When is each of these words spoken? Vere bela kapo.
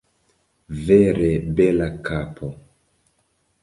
Vere 0.87 1.29
bela 1.61 1.91
kapo. 2.09 2.53